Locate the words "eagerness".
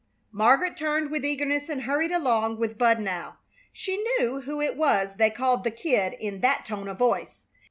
1.23-1.69